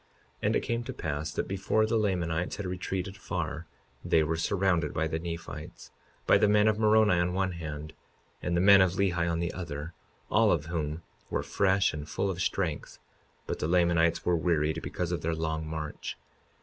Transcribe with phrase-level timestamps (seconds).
[0.01, 0.07] 52:31
[0.41, 3.67] And it came to pass that before the Lamanites had retreated far
[4.03, 5.91] they were surrounded by the Nephites,
[6.25, 7.93] by the men of Moroni on one hand,
[8.41, 9.93] and the men of Lehi on the other,
[10.31, 12.97] all of whom were fresh and full of strength;
[13.45, 16.17] but the Lamanites were wearied because of their long march.